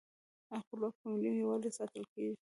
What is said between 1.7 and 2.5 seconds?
ساتل کیږي.